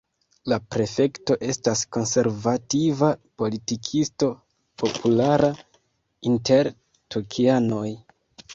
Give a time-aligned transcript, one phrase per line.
[0.51, 3.11] La prefekto estas konservativa
[3.43, 4.31] politikisto
[4.85, 5.53] populara
[6.33, 6.73] inter
[7.17, 7.89] tokianoj.